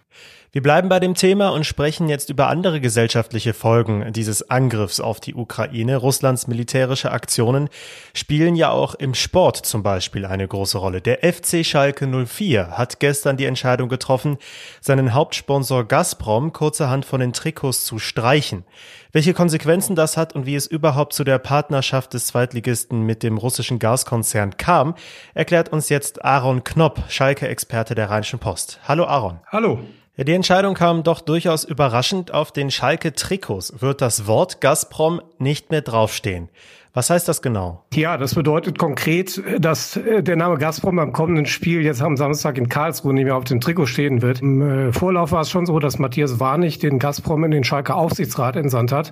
Wir 0.56 0.62
bleiben 0.62 0.88
bei 0.88 1.00
dem 1.00 1.16
Thema 1.16 1.50
und 1.50 1.66
sprechen 1.66 2.10
jetzt 2.10 2.30
über 2.30 2.48
andere 2.48 2.80
gesellschaftliche 2.80 3.56
Folgen 3.56 4.14
dieses 4.14 4.52
Angriffs 4.52 5.00
auf 5.00 5.20
die 5.20 5.34
Ukraine. 5.34 5.98
Russlands 5.98 6.46
militärische 6.46 7.12
Aktionen 7.12 7.70
spielen 8.14 8.56
ja 8.56 8.70
auch 8.70 8.94
im 8.94 9.16
Sport 9.16 9.58
zum 9.58 9.82
Beispiel 9.82 10.28
eine 10.28 10.48
große 10.48 10.78
Rolle. 10.78 11.02
Der 11.02 11.22
FC 11.24 11.66
Schalke 11.66 12.06
04 12.06 12.78
hat 12.78 13.00
gestern 13.00 13.36
die 13.36 13.46
Entscheidung 13.46 13.90
getroffen, 13.90 14.38
seinen 14.80 15.16
Hauptsponsor 15.16 15.86
Gazprom 15.88 16.54
kurzerhand 16.54 17.06
von 17.06 17.20
den 17.20 17.34
Trikots 17.34 17.84
zu 17.84 17.98
streichen. 17.98 18.64
Welche 19.12 19.34
Konsequenzen 19.34 19.96
das 19.96 20.18
hat 20.18 20.36
und 20.36 20.46
wie 20.46 20.54
es 20.54 20.68
überhaupt 20.68 21.14
zu 21.14 21.24
der 21.24 21.40
Partnerschaft 21.40 22.14
des 22.14 22.28
Zweitligisten 22.28 23.02
mit 23.02 23.24
dem 23.24 23.40
russischen 23.40 23.80
Gaskonzern 23.80 24.56
kam, 24.58 24.94
erklärt 25.34 25.70
uns 25.70 25.90
jetzt 25.90 26.24
Aaron 26.24 26.64
Knopp, 26.64 27.02
Schalke-Experte 27.10 27.96
der 27.96 28.12
Rheinischen 28.12 28.38
Post. 28.38 28.80
Hallo 28.88 29.06
Aaron. 29.06 29.40
Hallo. 29.52 29.80
Ja, 30.16 30.24
die 30.24 30.34
Entscheidung 30.34 30.76
kam 30.76 31.02
doch 31.02 31.22
durchaus 31.22 31.64
überraschend. 31.64 32.32
Auf 32.32 32.52
den 32.52 32.70
Schalke-Trikots 32.70 33.82
wird 33.82 34.00
das 34.00 34.28
Wort 34.28 34.62
Gazprom 34.62 35.22
nicht 35.40 35.72
mehr 35.72 35.82
draufstehen. 35.82 36.50
Was 36.94 37.10
heißt 37.10 37.28
das 37.28 37.42
genau? 37.42 37.84
Ja, 37.96 38.18
das 38.18 38.36
bedeutet 38.36 38.78
konkret, 38.78 39.42
dass 39.58 39.98
äh, 39.98 40.22
der 40.22 40.36
Name 40.36 40.60
Gazprom 40.60 40.98
beim 40.98 41.14
kommenden 41.14 41.48
Spiel 41.48 41.82
jetzt 41.82 42.04
am 42.04 42.16
Samstag 42.16 42.60
in 42.60 42.70
Karlsruhe 42.70 43.16
nicht 43.16 43.24
mehr 43.24 43.36
auf 43.36 43.46
dem 43.46 43.60
Trikot 43.60 43.88
stehen 43.88 44.22
wird. 44.22 44.44
Im 44.44 44.62
äh, 44.62 44.94
Vorlauf 44.94 45.32
war 45.32 45.42
es 45.42 45.50
schon 45.50 45.66
so, 45.66 45.80
dass 45.80 45.98
Matthias 45.98 46.40
Warnig 46.40 46.78
den 46.78 47.00
Gazprom 47.00 47.44
in 47.46 47.50
den 47.50 47.64
Schalke 47.64 47.96
Aufsichtsrat 47.96 48.56
entsandt 48.56 48.92
hat 48.92 49.12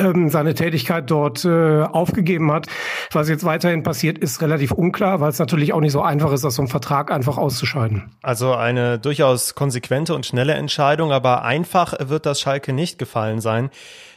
ähm, 0.00 0.30
seine 0.30 0.54
Tätigkeit 0.54 1.10
dort 1.10 1.44
äh, 1.44 1.82
aufgegeben 1.82 2.50
hat. 2.52 2.66
Was 3.12 3.28
jetzt 3.28 3.44
weiterhin 3.44 3.82
passiert, 3.82 4.18
ist 4.18 4.40
relativ 4.42 4.72
unklar, 4.72 5.20
weil 5.20 5.30
es 5.30 5.38
natürlich 5.38 5.72
auch 5.72 5.80
nicht 5.80 5.92
so 5.92 6.02
einfach 6.02 6.32
ist, 6.32 6.44
aus 6.44 6.56
so 6.56 6.62
einem 6.62 6.68
Vertrag 6.68 7.10
einfach 7.10 7.38
auszuscheiden. 7.38 8.10
Also 8.22 8.54
eine 8.54 8.98
durchaus 8.98 9.54
konsequente 9.54 10.14
und 10.14 10.26
schnelle 10.26 10.54
Entscheidung, 10.54 11.12
aber 11.12 11.42
einfach 11.42 11.94
wird 12.00 12.26
das 12.26 12.40
Schalke 12.40 12.72
nicht 12.72 12.98
gefallen 12.98 13.40
sein. 13.40 13.70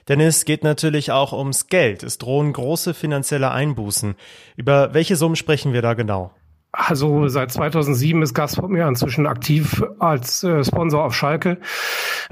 Denn 0.10 0.20
es 0.20 0.46
geht 0.46 0.64
natürlich 0.64 1.12
auch 1.12 1.32
ums 1.32 1.68
Geld. 1.68 2.04
Es 2.04 2.18
drohen 2.18 2.52
große 2.52 2.94
finanzielle 2.94 3.52
Einbußen. 3.52 4.16
Über 4.58 4.94
welche 4.94 5.16
Summen 5.16 5.36
sprechen 5.36 5.74
wir 5.74 5.82
da 5.82 5.94
genau? 5.94 6.32
Also 6.76 7.28
seit 7.28 7.52
2007 7.52 8.24
ist 8.24 8.34
Gazprom 8.34 8.76
ja 8.76 8.90
inzwischen 8.90 9.28
aktiv 9.28 9.84
als 10.00 10.44
äh, 10.44 10.64
Sponsor 10.64 11.04
auf 11.04 11.14
Schalke. 11.14 11.60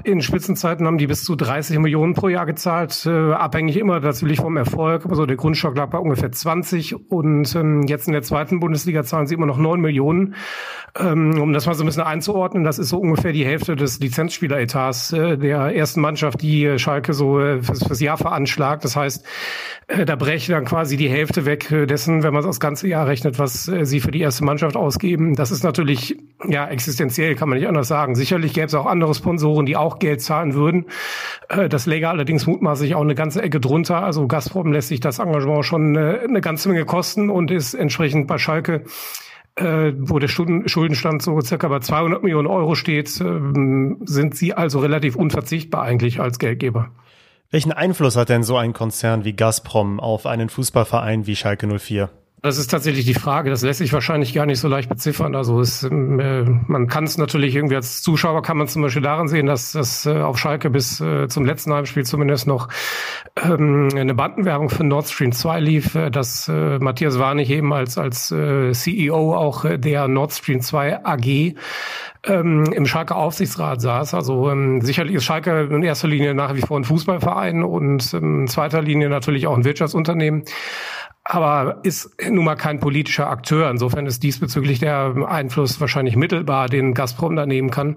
In 0.02 0.20
Spitzenzeiten 0.20 0.84
haben 0.84 0.98
die 0.98 1.06
bis 1.06 1.22
zu 1.22 1.36
30 1.36 1.78
Millionen 1.78 2.14
pro 2.14 2.28
Jahr 2.28 2.44
gezahlt, 2.44 3.06
äh, 3.06 3.32
abhängig 3.32 3.76
immer 3.76 4.00
natürlich 4.00 4.40
vom 4.40 4.56
Erfolg. 4.56 5.06
Also 5.06 5.26
der 5.26 5.36
Grundstock 5.36 5.76
lag 5.76 5.90
bei 5.90 5.98
ungefähr 5.98 6.32
20 6.32 7.08
und 7.08 7.54
ähm, 7.54 7.82
jetzt 7.86 8.08
in 8.08 8.14
der 8.14 8.22
zweiten 8.22 8.58
Bundesliga 8.58 9.04
zahlen 9.04 9.28
sie 9.28 9.34
immer 9.36 9.46
noch 9.46 9.58
9 9.58 9.80
Millionen. 9.80 10.34
Ähm, 10.98 11.40
um 11.40 11.52
das 11.54 11.66
mal 11.66 11.74
so 11.74 11.84
ein 11.84 11.86
bisschen 11.86 12.02
einzuordnen, 12.02 12.64
das 12.64 12.78
ist 12.78 12.90
so 12.90 12.98
ungefähr 12.98 13.32
die 13.32 13.46
Hälfte 13.46 13.76
des 13.76 13.98
Lizenzspieleretats 14.00 15.12
äh, 15.12 15.38
der 15.38 15.74
ersten 15.74 16.02
Mannschaft, 16.02 16.42
die 16.42 16.64
äh, 16.66 16.78
Schalke 16.78 17.14
so 17.14 17.40
äh, 17.40 17.62
fürs, 17.62 17.82
fürs 17.84 18.00
Jahr 18.00 18.18
veranschlagt. 18.18 18.84
Das 18.84 18.94
heißt, 18.96 19.24
äh, 19.86 20.04
da 20.04 20.16
breche 20.16 20.52
dann 20.52 20.66
quasi 20.66 20.98
die 20.98 21.08
Hälfte 21.08 21.46
weg 21.46 21.68
dessen, 21.70 22.22
wenn 22.22 22.34
man 22.34 22.42
das 22.44 22.60
ganze 22.60 22.88
Jahr 22.88 23.06
rechnet, 23.06 23.38
was 23.38 23.64
sie 23.64 24.00
für 24.00 24.10
die 24.10 24.20
erste 24.20 24.31
Mannschaft 24.40 24.76
ausgeben. 24.76 25.34
Das 25.34 25.50
ist 25.50 25.62
natürlich 25.62 26.16
ja 26.48 26.66
existenziell, 26.66 27.34
kann 27.34 27.48
man 27.48 27.58
nicht 27.58 27.68
anders 27.68 27.88
sagen. 27.88 28.14
Sicherlich 28.14 28.54
gäbe 28.54 28.66
es 28.66 28.74
auch 28.74 28.86
andere 28.86 29.14
Sponsoren, 29.14 29.66
die 29.66 29.76
auch 29.76 29.98
Geld 29.98 30.22
zahlen 30.22 30.54
würden. 30.54 30.86
Das 31.68 31.86
läge 31.86 32.08
allerdings 32.08 32.46
mutmaßlich 32.46 32.94
auch 32.94 33.02
eine 33.02 33.14
ganze 33.14 33.42
Ecke 33.42 33.60
drunter. 33.60 34.02
Also 34.02 34.26
Gazprom 34.26 34.72
lässt 34.72 34.88
sich 34.88 35.00
das 35.00 35.18
Engagement 35.18 35.64
schon 35.64 35.96
eine 35.96 36.40
ganze 36.40 36.68
Menge 36.68 36.84
kosten 36.84 37.30
und 37.30 37.50
ist 37.50 37.74
entsprechend 37.74 38.26
bei 38.26 38.38
Schalke 38.38 38.84
wo 39.54 40.18
der 40.18 40.28
Schuldenstand 40.28 41.20
so 41.22 41.38
circa 41.42 41.68
bei 41.68 41.80
200 41.80 42.22
Millionen 42.22 42.46
Euro 42.46 42.74
steht, 42.74 43.20
ähm, 43.20 43.98
sind 44.02 44.34
sie 44.34 44.54
also 44.54 44.78
relativ 44.78 45.14
unverzichtbar 45.14 45.82
eigentlich 45.82 46.20
als 46.20 46.38
Geldgeber. 46.38 46.90
Welchen 47.50 47.72
Einfluss 47.72 48.16
hat 48.16 48.30
denn 48.30 48.44
so 48.44 48.56
ein 48.56 48.72
Konzern 48.72 49.26
wie 49.26 49.34
Gazprom 49.34 50.00
auf 50.00 50.24
einen 50.24 50.48
Fußballverein 50.48 51.26
wie 51.26 51.36
Schalke 51.36 51.66
04? 51.66 52.08
Das 52.44 52.58
ist 52.58 52.72
tatsächlich 52.72 53.04
die 53.04 53.14
Frage. 53.14 53.50
Das 53.50 53.62
lässt 53.62 53.78
sich 53.78 53.92
wahrscheinlich 53.92 54.34
gar 54.34 54.46
nicht 54.46 54.58
so 54.58 54.66
leicht 54.66 54.88
beziffern. 54.88 55.36
Also 55.36 55.60
es, 55.60 55.84
äh, 55.84 55.90
man 55.90 56.88
kann 56.88 57.04
es 57.04 57.16
natürlich 57.16 57.54
irgendwie 57.54 57.76
als 57.76 58.02
Zuschauer 58.02 58.42
kann 58.42 58.56
man 58.56 58.66
zum 58.66 58.82
Beispiel 58.82 59.00
daran 59.00 59.28
sehen, 59.28 59.46
dass 59.46 59.70
das 59.70 60.06
äh, 60.06 60.20
auf 60.20 60.40
Schalke 60.40 60.68
bis 60.68 61.00
äh, 61.00 61.28
zum 61.28 61.44
letzten 61.44 61.72
Heimspiel 61.72 62.04
zumindest 62.04 62.48
noch 62.48 62.66
ähm, 63.40 63.90
eine 63.94 64.14
Bandenwerbung 64.14 64.70
für 64.70 64.82
Nord 64.82 65.08
Stream 65.08 65.30
2 65.30 65.60
lief, 65.60 65.96
dass 66.10 66.48
Matthias 66.48 67.20
Warnig 67.20 67.48
eben 67.48 67.72
als 67.72 67.96
als 67.96 68.26
CEO 68.26 69.34
auch 69.36 69.64
der 69.76 70.08
Nord 70.08 70.32
Stream 70.32 70.60
2 70.60 71.04
AG 71.04 71.54
ähm, 72.24 72.64
im 72.72 72.86
Schalke 72.86 73.14
Aufsichtsrat 73.14 73.80
saß. 73.80 74.14
Also 74.14 74.50
ähm, 74.50 74.80
sicherlich 74.80 75.16
ist 75.16 75.24
Schalke 75.24 75.68
in 75.70 75.82
erster 75.82 76.08
Linie 76.08 76.34
nach 76.34 76.54
wie 76.54 76.60
vor 76.60 76.78
ein 76.78 76.84
Fußballverein 76.84 77.62
und 77.62 78.12
in 78.12 78.46
zweiter 78.46 78.82
Linie 78.82 79.08
natürlich 79.08 79.46
auch 79.46 79.56
ein 79.56 79.64
Wirtschaftsunternehmen 79.64 80.44
aber 81.24 81.78
ist 81.84 82.10
nun 82.28 82.44
mal 82.44 82.56
kein 82.56 82.80
politischer 82.80 83.28
Akteur. 83.28 83.70
Insofern 83.70 84.06
ist 84.06 84.22
diesbezüglich 84.22 84.80
der 84.80 85.14
Einfluss 85.28 85.80
wahrscheinlich 85.80 86.16
mittelbar, 86.16 86.68
den 86.68 86.94
Gazprom 86.94 87.36
da 87.36 87.46
nehmen 87.46 87.70
kann. 87.70 87.96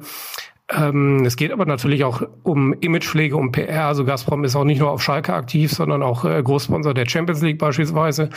Ähm, 0.71 1.23
es 1.25 1.35
geht 1.35 1.51
aber 1.51 1.65
natürlich 1.65 2.03
auch 2.03 2.23
um 2.41 2.73
Imagepflege, 2.73 3.37
um 3.37 3.51
PR. 3.51 3.85
Also 3.85 4.03
Gazprom 4.03 4.43
ist 4.43 4.55
auch 4.55 4.63
nicht 4.63 4.79
nur 4.79 4.89
auf 4.89 5.03
Schalke 5.03 5.33
aktiv, 5.33 5.71
sondern 5.71 6.01
auch 6.01 6.25
äh, 6.25 6.41
Großsponsor 6.41 6.95
der 6.95 7.07
Champions 7.07 7.43
League 7.43 7.59
beispielsweise. 7.59 8.29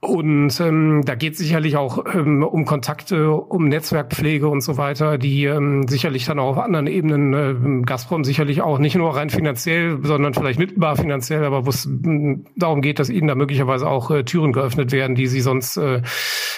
Und 0.00 0.60
ähm, 0.60 1.02
da 1.04 1.14
geht 1.14 1.36
sicherlich 1.36 1.76
auch 1.76 2.04
ähm, 2.12 2.42
um 2.42 2.64
Kontakte, 2.64 3.30
um 3.30 3.68
Netzwerkpflege 3.68 4.48
und 4.48 4.62
so 4.62 4.76
weiter, 4.76 5.16
die 5.16 5.44
ähm, 5.44 5.86
sicherlich 5.86 6.24
dann 6.26 6.40
auch 6.40 6.56
auf 6.56 6.58
anderen 6.58 6.88
Ebenen 6.88 7.32
äh, 7.32 7.82
Gazprom 7.86 8.24
sicherlich 8.24 8.60
auch 8.60 8.78
nicht 8.78 8.96
nur 8.96 9.14
rein 9.14 9.30
finanziell, 9.30 9.98
sondern 10.02 10.34
vielleicht 10.34 10.58
mittelbar 10.58 10.96
finanziell, 10.96 11.44
aber 11.44 11.66
wo 11.66 11.70
es 11.70 11.86
äh, 11.86 12.36
darum 12.56 12.82
geht, 12.82 12.98
dass 12.98 13.10
ihnen 13.10 13.28
da 13.28 13.36
möglicherweise 13.36 13.86
auch 13.86 14.10
äh, 14.10 14.24
Türen 14.24 14.52
geöffnet 14.52 14.90
werden, 14.90 15.14
die 15.14 15.28
sie 15.28 15.40
sonst 15.40 15.76
äh, 15.76 16.02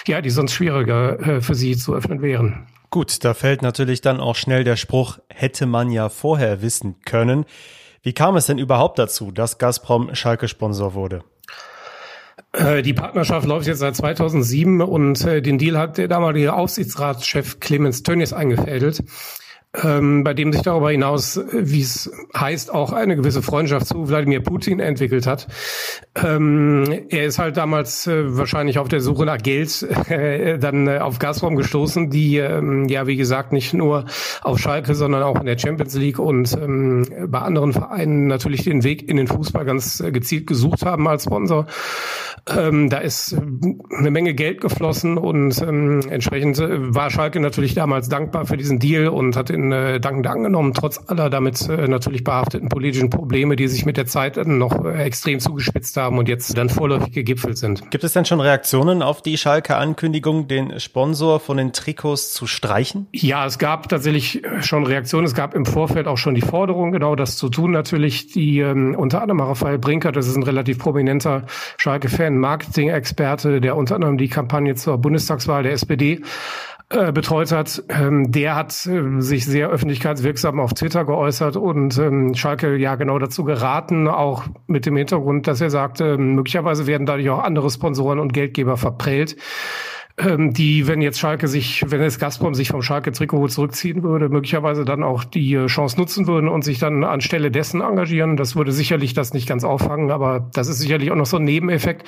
ja, 0.07 0.21
die 0.21 0.29
sonst 0.29 0.53
schwieriger 0.53 1.19
äh, 1.19 1.41
für 1.41 1.55
sie 1.55 1.77
zu 1.77 1.93
öffnen 1.93 2.21
wären. 2.21 2.65
Gut, 2.89 3.23
da 3.23 3.33
fällt 3.33 3.61
natürlich 3.61 4.01
dann 4.01 4.19
auch 4.19 4.35
schnell 4.35 4.63
der 4.63 4.77
Spruch, 4.77 5.19
hätte 5.29 5.65
man 5.65 5.91
ja 5.91 6.09
vorher 6.09 6.61
wissen 6.61 6.95
können. 7.05 7.45
Wie 8.01 8.13
kam 8.13 8.37
es 8.37 8.45
denn 8.45 8.57
überhaupt 8.57 8.97
dazu, 8.99 9.31
dass 9.31 9.57
Gazprom 9.57 10.15
Schalke-Sponsor 10.15 10.93
wurde? 10.93 11.23
Äh, 12.53 12.81
die 12.81 12.93
Partnerschaft 12.93 13.45
läuft 13.45 13.67
jetzt 13.67 13.79
seit 13.79 13.95
2007 13.95 14.81
und 14.81 15.21
äh, 15.25 15.41
den 15.41 15.57
Deal 15.57 15.77
hat 15.77 15.97
der 15.97 16.07
damalige 16.07 16.53
Aufsichtsratschef 16.53 17.59
Clemens 17.59 18.03
Tönnies 18.03 18.31
eingefädelt 18.31 19.03
ähm, 19.83 20.23
bei 20.23 20.33
dem 20.33 20.53
sich 20.53 20.61
darüber 20.61 20.91
hinaus, 20.91 21.39
wie 21.51 21.81
es 21.81 22.11
heißt, 22.35 22.73
auch 22.73 22.93
eine 22.93 23.15
gewisse 23.15 23.41
Freundschaft 23.41 23.87
zu 23.87 24.07
Wladimir 24.07 24.41
Putin 24.41 24.79
entwickelt 24.79 25.27
hat. 25.27 25.47
Ähm, 26.15 27.05
er 27.09 27.25
ist 27.25 27.37
halt 27.37 27.57
damals 27.57 28.07
äh, 28.07 28.37
wahrscheinlich 28.37 28.79
auf 28.79 28.87
der 28.87 29.01
Suche 29.01 29.25
nach 29.25 29.37
Geld 29.37 29.83
äh, 30.09 30.57
dann 30.57 30.87
äh, 30.87 30.99
auf 30.99 31.19
Gazprom 31.19 31.55
gestoßen, 31.55 32.09
die 32.09 32.37
ähm, 32.37 32.87
ja 32.87 33.07
wie 33.07 33.17
gesagt 33.17 33.51
nicht 33.51 33.73
nur 33.73 34.05
auf 34.41 34.57
Schalke, 34.57 34.95
sondern 34.95 35.23
auch 35.23 35.39
in 35.39 35.45
der 35.45 35.57
Champions 35.57 35.95
League 35.95 36.19
und 36.19 36.53
ähm, 36.53 37.05
bei 37.27 37.39
anderen 37.39 37.73
Vereinen 37.73 38.27
natürlich 38.27 38.63
den 38.63 38.83
Weg 38.83 39.07
in 39.07 39.17
den 39.17 39.27
Fußball 39.27 39.65
ganz 39.65 39.99
äh, 39.99 40.11
gezielt 40.11 40.47
gesucht 40.47 40.85
haben 40.85 41.07
als 41.07 41.25
Sponsor. 41.25 41.67
Ähm, 42.49 42.89
da 42.89 42.99
ist 42.99 43.33
äh, 43.33 43.41
eine 43.97 44.11
Menge 44.11 44.33
Geld 44.33 44.61
geflossen 44.61 45.17
und 45.17 45.61
ähm, 45.61 46.01
entsprechend 46.09 46.59
äh, 46.59 46.95
war 46.95 47.09
Schalke 47.09 47.39
natürlich 47.39 47.73
damals 47.73 48.09
dankbar 48.09 48.45
für 48.45 48.57
diesen 48.57 48.79
Deal 48.79 49.09
und 49.09 49.35
hat 49.35 49.49
in 49.57 49.71
äh, 49.71 49.99
dankend 49.99 50.27
angenommen, 50.27 50.73
trotz 50.73 51.01
aller 51.07 51.29
damit 51.29 51.67
äh, 51.67 51.87
natürlich 51.87 52.23
behafteten 52.23 52.69
politischen 52.69 53.09
Probleme, 53.09 53.55
die 53.55 53.67
sich 53.67 53.85
mit 53.85 53.97
der 53.97 54.05
Zeit 54.05 54.37
noch 54.45 54.85
äh, 54.85 55.03
extrem 55.03 55.39
zugespitzt 55.39 55.97
haben 55.97 56.17
und 56.17 56.29
jetzt 56.29 56.57
dann 56.57 56.69
vorläufig 56.69 57.11
gegipfelt 57.11 57.57
sind. 57.57 57.89
Gibt 57.91 58.03
es 58.03 58.13
denn 58.13 58.25
schon 58.25 58.39
Reaktionen 58.39 59.01
auf 59.01 59.21
die 59.21 59.37
Schalke-Ankündigung, 59.37 60.47
den 60.47 60.79
Sponsor 60.79 61.39
von 61.39 61.57
den 61.57 61.73
Trikots 61.73 62.33
zu 62.33 62.47
streichen? 62.47 63.07
Ja, 63.11 63.45
es 63.45 63.57
gab 63.57 63.89
tatsächlich 63.89 64.43
schon 64.61 64.85
Reaktionen. 64.85 65.25
Es 65.25 65.33
gab 65.33 65.53
im 65.53 65.65
Vorfeld 65.65 66.07
auch 66.07 66.17
schon 66.17 66.35
die 66.35 66.41
Forderung, 66.41 66.91
genau 66.91 67.15
das 67.15 67.37
zu 67.37 67.49
tun. 67.49 67.71
Natürlich 67.71 68.27
die 68.27 68.59
ähm, 68.59 68.95
unter 68.95 69.21
anderem 69.21 69.41
Raphael 69.41 69.79
Brinker, 69.79 70.11
das 70.11 70.27
ist 70.27 70.35
ein 70.35 70.43
relativ 70.43 70.77
prominenter 70.77 71.45
Schalke-Fan, 71.77 72.37
Marketing-Experte, 72.37 73.59
der 73.59 73.75
unter 73.75 73.95
anderem 73.95 74.17
die 74.17 74.29
Kampagne 74.29 74.75
zur 74.75 74.97
Bundestagswahl 74.97 75.63
der 75.63 75.73
SPD 75.73 76.21
äh, 76.89 77.11
betreut 77.11 77.51
hat, 77.51 77.83
ähm, 77.89 78.31
der 78.31 78.55
hat 78.55 78.71
äh, 78.85 79.19
sich 79.19 79.45
sehr 79.45 79.69
öffentlichkeitswirksam 79.69 80.59
auf 80.59 80.73
Twitter 80.73 81.03
geäußert 81.03 81.57
und 81.57 81.97
ähm, 81.97 82.33
Schalke 82.33 82.77
ja 82.77 82.95
genau 82.95 83.19
dazu 83.19 83.43
geraten, 83.43 84.07
auch 84.07 84.43
mit 84.67 84.85
dem 84.85 84.95
Hintergrund, 84.95 85.47
dass 85.47 85.59
er 85.59 85.69
sagte, 85.69 86.17
möglicherweise 86.17 86.87
werden 86.87 87.05
dadurch 87.05 87.29
auch 87.29 87.43
andere 87.43 87.69
Sponsoren 87.69 88.19
und 88.19 88.33
Geldgeber 88.33 88.77
verprellt 88.77 89.35
ähm, 90.17 90.51
die, 90.51 90.87
wenn 90.87 91.01
jetzt 91.01 91.19
Schalke 91.19 91.47
sich, 91.47 91.83
wenn 91.91 92.01
es 92.01 92.19
Gazprom 92.19 92.55
sich 92.55 92.69
vom 92.69 92.81
Schalke-Trikot 92.81 93.49
zurückziehen 93.49 94.03
würde, 94.03 94.29
möglicherweise 94.29 94.83
dann 94.83 95.03
auch 95.03 95.23
die 95.23 95.53
äh, 95.53 95.67
Chance 95.67 95.97
nutzen 95.97 96.27
würden 96.27 96.49
und 96.49 96.63
sich 96.63 96.79
dann 96.79 97.03
anstelle 97.03 97.51
dessen 97.51 97.81
engagieren. 97.81 98.37
Das 98.37 98.55
würde 98.55 98.71
sicherlich 98.71 99.13
das 99.13 99.33
nicht 99.33 99.47
ganz 99.47 99.63
auffangen, 99.63 100.09
aber 100.09 100.49
das 100.53 100.67
ist 100.67 100.79
sicherlich 100.79 101.11
auch 101.11 101.15
noch 101.15 101.25
so 101.25 101.37
ein 101.37 101.43
Nebeneffekt. 101.43 102.07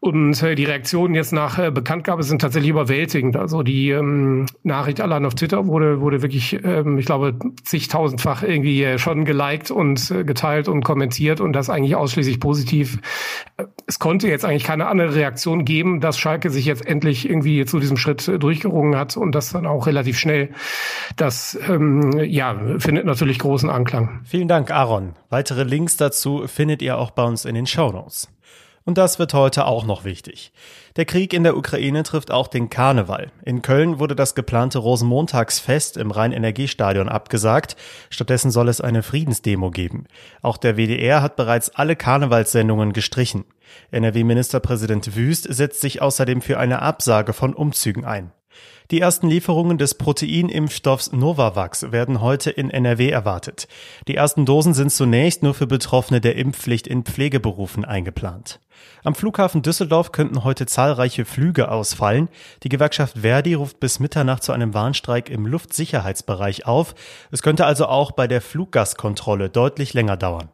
Und 0.00 0.40
äh, 0.44 0.54
die 0.54 0.64
Reaktionen 0.64 1.16
jetzt 1.16 1.32
nach 1.32 1.58
äh, 1.58 1.72
Bekanntgabe 1.72 2.22
sind 2.22 2.40
tatsächlich 2.40 2.70
überwältigend. 2.70 3.36
Also 3.36 3.64
die 3.64 3.90
ähm, 3.90 4.46
Nachricht 4.62 5.00
allein 5.00 5.24
auf 5.24 5.34
Twitter 5.34 5.66
wurde, 5.66 6.00
wurde 6.00 6.22
wirklich, 6.22 6.56
ähm, 6.62 6.98
ich 6.98 7.06
glaube, 7.06 7.36
zigtausendfach 7.64 8.44
irgendwie 8.44 8.84
äh, 8.84 8.98
schon 8.98 9.24
geliked 9.24 9.72
und 9.72 10.08
äh, 10.12 10.22
geteilt 10.22 10.68
und 10.68 10.84
kommentiert 10.84 11.40
und 11.40 11.52
das 11.52 11.68
eigentlich 11.68 11.96
ausschließlich 11.96 12.38
positiv. 12.38 13.00
Es 13.88 13.98
konnte 13.98 14.28
jetzt 14.28 14.44
eigentlich 14.44 14.62
keine 14.62 14.86
andere 14.86 15.16
Reaktion 15.16 15.64
geben, 15.64 16.00
dass 16.00 16.16
Schalke 16.16 16.50
sich 16.50 16.64
jetzt 16.64 16.86
endlich 16.86 17.28
irgendwie 17.28 17.64
zu 17.64 17.80
diesem 17.80 17.96
Schritt 17.96 18.28
äh, 18.28 18.38
durchgerungen 18.38 18.96
hat 18.96 19.16
und 19.16 19.34
das 19.34 19.50
dann 19.50 19.66
auch 19.66 19.88
relativ 19.88 20.16
schnell. 20.16 20.50
Das 21.16 21.58
ähm, 21.68 22.12
ja, 22.20 22.56
findet 22.78 23.04
natürlich 23.04 23.40
großen 23.40 23.68
Anklang. 23.68 24.20
Vielen 24.22 24.46
Dank, 24.46 24.70
Aaron. 24.70 25.14
Weitere 25.28 25.64
Links 25.64 25.96
dazu 25.96 26.46
findet 26.46 26.82
ihr 26.82 26.98
auch 26.98 27.10
bei 27.10 27.24
uns 27.24 27.44
in 27.44 27.56
den 27.56 27.66
Show 27.66 27.90
Notes. 27.90 28.28
Und 28.88 28.96
das 28.96 29.18
wird 29.18 29.34
heute 29.34 29.66
auch 29.66 29.84
noch 29.84 30.04
wichtig. 30.04 30.50
Der 30.96 31.04
Krieg 31.04 31.34
in 31.34 31.42
der 31.42 31.58
Ukraine 31.58 32.04
trifft 32.04 32.30
auch 32.30 32.48
den 32.48 32.70
Karneval. 32.70 33.30
In 33.44 33.60
Köln 33.60 33.98
wurde 33.98 34.16
das 34.16 34.34
geplante 34.34 34.78
Rosenmontagsfest 34.78 35.98
im 35.98 36.10
Rhein-Energiestadion 36.10 37.10
abgesagt. 37.10 37.76
Stattdessen 38.08 38.50
soll 38.50 38.66
es 38.66 38.80
eine 38.80 39.02
Friedensdemo 39.02 39.70
geben. 39.70 40.06
Auch 40.40 40.56
der 40.56 40.78
WDR 40.78 41.20
hat 41.20 41.36
bereits 41.36 41.68
alle 41.68 41.96
Karnevalssendungen 41.96 42.94
gestrichen. 42.94 43.44
NRW-Ministerpräsident 43.90 45.14
Wüst 45.14 45.46
setzt 45.52 45.82
sich 45.82 46.00
außerdem 46.00 46.40
für 46.40 46.58
eine 46.58 46.80
Absage 46.80 47.34
von 47.34 47.52
Umzügen 47.52 48.06
ein. 48.06 48.32
Die 48.90 49.00
ersten 49.00 49.28
Lieferungen 49.28 49.76
des 49.76 49.96
Proteinimpfstoffs 49.96 51.12
Novavax 51.12 51.92
werden 51.92 52.22
heute 52.22 52.50
in 52.50 52.70
NRW 52.70 53.10
erwartet. 53.10 53.68
Die 54.06 54.14
ersten 54.14 54.46
Dosen 54.46 54.72
sind 54.72 54.90
zunächst 54.90 55.42
nur 55.42 55.52
für 55.52 55.66
Betroffene 55.66 56.22
der 56.22 56.36
Impfpflicht 56.36 56.86
in 56.86 57.04
Pflegeberufen 57.04 57.84
eingeplant. 57.84 58.60
Am 59.04 59.14
Flughafen 59.14 59.60
Düsseldorf 59.60 60.12
könnten 60.12 60.42
heute 60.42 60.64
zahlreiche 60.64 61.26
Flüge 61.26 61.70
ausfallen. 61.70 62.28
Die 62.62 62.70
Gewerkschaft 62.70 63.18
Verdi 63.18 63.54
ruft 63.54 63.78
bis 63.78 64.00
Mitternacht 64.00 64.42
zu 64.42 64.52
einem 64.52 64.72
Warnstreik 64.72 65.28
im 65.28 65.46
Luftsicherheitsbereich 65.46 66.66
auf. 66.66 66.94
Es 67.30 67.42
könnte 67.42 67.66
also 67.66 67.86
auch 67.86 68.12
bei 68.12 68.26
der 68.26 68.40
Fluggastkontrolle 68.40 69.50
deutlich 69.50 69.92
länger 69.92 70.16
dauern. 70.16 70.48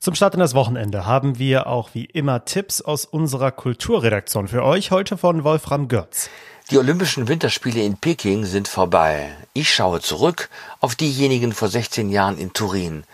Zum 0.00 0.16
Start 0.16 0.34
in 0.34 0.40
das 0.40 0.56
Wochenende 0.56 1.06
haben 1.06 1.38
wir 1.38 1.68
auch 1.68 1.90
wie 1.92 2.06
immer 2.06 2.44
Tipps 2.44 2.80
aus 2.80 3.04
unserer 3.04 3.52
Kulturredaktion 3.52 4.48
für 4.48 4.64
euch, 4.64 4.90
heute 4.90 5.16
von 5.16 5.44
Wolfram 5.44 5.86
Görz. 5.86 6.28
Die 6.72 6.78
Olympischen 6.78 7.28
Winterspiele 7.28 7.82
in 7.82 7.98
Peking 7.98 8.46
sind 8.46 8.66
vorbei. 8.66 9.36
Ich 9.52 9.74
schaue 9.74 10.00
zurück 10.00 10.48
auf 10.80 10.94
diejenigen 10.94 11.52
vor 11.52 11.68
16 11.68 12.08
Jahren 12.08 12.38
in 12.38 12.54
Turin 12.54 13.04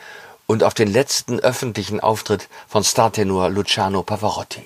und 0.46 0.62
auf 0.62 0.74
den 0.74 0.86
letzten 0.86 1.40
öffentlichen 1.40 1.98
Auftritt 1.98 2.48
von 2.68 2.84
Startenor 2.84 3.50
Luciano 3.50 4.04
Pavarotti. 4.04 4.64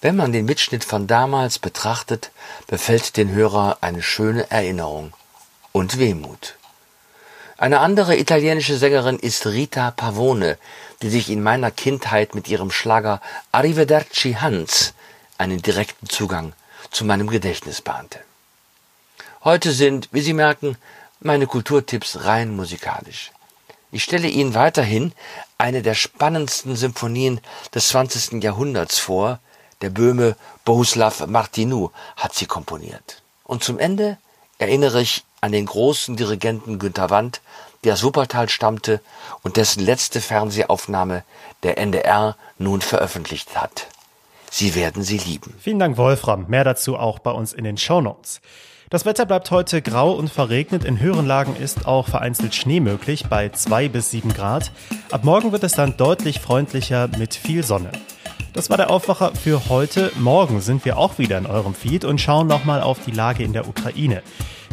Wenn 0.00 0.16
man 0.16 0.32
den 0.32 0.46
Mitschnitt 0.46 0.82
von 0.82 1.06
damals 1.06 1.60
betrachtet, 1.60 2.32
befällt 2.66 3.16
den 3.16 3.30
Hörer 3.30 3.78
eine 3.82 4.02
schöne 4.02 4.50
Erinnerung 4.50 5.12
und 5.70 6.00
Wehmut. 6.00 6.56
Eine 7.56 7.78
andere 7.78 8.16
italienische 8.16 8.78
Sängerin 8.78 9.20
ist 9.20 9.46
Rita 9.46 9.92
Pavone, 9.92 10.58
die 11.02 11.10
sich 11.10 11.30
in 11.30 11.40
meiner 11.40 11.70
Kindheit 11.70 12.34
mit 12.34 12.48
ihrem 12.48 12.72
Schlager 12.72 13.20
Arrivederci 13.52 14.34
Hans 14.40 14.94
einen 15.38 15.62
direkten 15.62 16.08
Zugang 16.08 16.52
zu 16.90 17.04
meinem 17.04 17.28
Gedächtnis 17.28 17.80
bahnte. 17.80 18.20
Heute 19.44 19.72
sind, 19.72 20.08
wie 20.12 20.20
Sie 20.20 20.32
merken, 20.32 20.76
meine 21.20 21.46
Kulturtipps 21.46 22.24
rein 22.24 22.54
musikalisch. 22.54 23.32
Ich 23.90 24.04
stelle 24.04 24.28
Ihnen 24.28 24.54
weiterhin 24.54 25.12
eine 25.56 25.82
der 25.82 25.94
spannendsten 25.94 26.76
Symphonien 26.76 27.40
des 27.74 27.88
20. 27.88 28.42
Jahrhunderts 28.42 28.98
vor. 28.98 29.40
Der 29.80 29.90
Böhme 29.90 30.36
Bohuslav 30.64 31.26
Martinou 31.26 31.90
hat 32.16 32.34
sie 32.34 32.46
komponiert. 32.46 33.22
Und 33.44 33.64
zum 33.64 33.78
Ende 33.78 34.18
erinnere 34.58 35.00
ich 35.00 35.24
an 35.40 35.52
den 35.52 35.66
großen 35.66 36.16
Dirigenten 36.16 36.78
Günter 36.78 37.10
Wandt, 37.10 37.40
der 37.84 37.94
aus 37.94 38.02
Wuppertal 38.02 38.48
stammte 38.48 39.00
und 39.42 39.56
dessen 39.56 39.80
letzte 39.80 40.20
Fernsehaufnahme 40.20 41.22
der 41.62 41.78
NDR 41.78 42.36
nun 42.58 42.80
veröffentlicht 42.80 43.56
hat. 43.56 43.86
Sie 44.50 44.74
werden 44.74 45.02
sie 45.02 45.18
lieben. 45.18 45.54
Vielen 45.58 45.78
Dank, 45.78 45.96
Wolfram. 45.96 46.46
Mehr 46.48 46.64
dazu 46.64 46.96
auch 46.96 47.18
bei 47.18 47.30
uns 47.30 47.52
in 47.52 47.64
den 47.64 47.76
Shownotes. 47.76 48.40
Das 48.90 49.04
Wetter 49.04 49.26
bleibt 49.26 49.50
heute 49.50 49.82
grau 49.82 50.12
und 50.12 50.30
verregnet. 50.30 50.84
In 50.84 50.98
höheren 50.98 51.26
Lagen 51.26 51.54
ist 51.56 51.86
auch 51.86 52.08
vereinzelt 52.08 52.54
Schnee 52.54 52.80
möglich 52.80 53.26
bei 53.28 53.50
2 53.50 53.88
bis 53.88 54.10
7 54.10 54.32
Grad. 54.32 54.72
Ab 55.10 55.24
morgen 55.24 55.52
wird 55.52 55.62
es 55.62 55.72
dann 55.72 55.98
deutlich 55.98 56.40
freundlicher 56.40 57.08
mit 57.18 57.34
viel 57.34 57.62
Sonne. 57.62 57.92
Das 58.54 58.70
war 58.70 58.78
der 58.78 58.88
Aufwacher 58.88 59.34
für 59.34 59.68
heute. 59.68 60.10
Morgen 60.18 60.62
sind 60.62 60.86
wir 60.86 60.96
auch 60.96 61.18
wieder 61.18 61.36
in 61.36 61.46
eurem 61.46 61.74
Feed 61.74 62.06
und 62.06 62.18
schauen 62.18 62.46
nochmal 62.46 62.80
auf 62.80 62.98
die 63.04 63.10
Lage 63.10 63.44
in 63.44 63.52
der 63.52 63.68
Ukraine. 63.68 64.22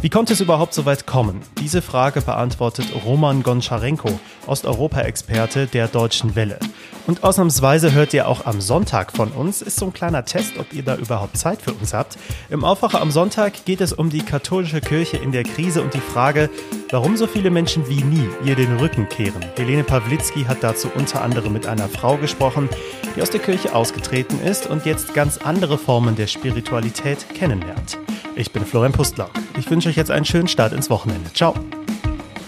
Wie 0.01 0.09
konnte 0.09 0.33
es 0.33 0.39
überhaupt 0.39 0.73
so 0.73 0.85
weit 0.85 1.05
kommen? 1.05 1.41
Diese 1.59 1.81
Frage 1.81 2.21
beantwortet 2.21 2.87
Roman 3.03 3.43
Goncharenko, 3.43 4.19
Osteuropa-Experte 4.47 5.67
der 5.67 5.87
Deutschen 5.89 6.35
Welle. 6.35 6.59
Und 7.07 7.23
ausnahmsweise 7.23 7.93
hört 7.93 8.13
ihr 8.13 8.27
auch 8.27 8.45
am 8.45 8.61
Sonntag 8.61 9.11
von 9.11 9.31
uns. 9.31 9.61
Ist 9.61 9.77
so 9.77 9.85
ein 9.85 9.93
kleiner 9.93 10.25
Test, 10.25 10.57
ob 10.57 10.73
ihr 10.73 10.83
da 10.83 10.95
überhaupt 10.95 11.37
Zeit 11.37 11.61
für 11.61 11.73
uns 11.73 11.93
habt. 11.93 12.17
Im 12.49 12.63
Aufwacher 12.63 13.01
am 13.01 13.11
Sonntag 13.11 13.65
geht 13.65 13.81
es 13.81 13.93
um 13.93 14.09
die 14.09 14.23
katholische 14.23 14.81
Kirche 14.81 15.17
in 15.17 15.31
der 15.31 15.43
Krise 15.43 15.81
und 15.81 15.93
die 15.93 15.99
Frage, 15.99 16.49
warum 16.89 17.15
so 17.15 17.27
viele 17.27 17.51
Menschen 17.51 17.87
wie 17.87 18.03
nie 18.03 18.27
ihr 18.43 18.55
den 18.55 18.77
Rücken 18.77 19.07
kehren. 19.07 19.45
Helene 19.55 19.83
Pawlitzki 19.83 20.45
hat 20.45 20.63
dazu 20.63 20.89
unter 20.95 21.21
anderem 21.21 21.53
mit 21.53 21.67
einer 21.67 21.87
Frau 21.89 22.17
gesprochen, 22.17 22.69
die 23.15 23.21
aus 23.21 23.29
der 23.29 23.39
Kirche 23.39 23.75
ausgetreten 23.75 24.39
ist 24.41 24.67
und 24.67 24.85
jetzt 24.85 25.13
ganz 25.13 25.37
andere 25.37 25.77
Formen 25.77 26.15
der 26.15 26.27
Spiritualität 26.27 27.25
kennenlernt. 27.35 27.99
Ich 28.35 28.51
bin 28.51 28.65
Florian 28.65 28.93
Pustler. 28.93 29.29
Ich 29.57 29.69
wünsche 29.69 29.89
euch 29.89 29.95
jetzt 29.95 30.11
einen 30.11 30.25
schönen 30.25 30.47
Start 30.47 30.73
ins 30.73 30.89
Wochenende. 30.89 31.31
Ciao. 31.33 31.53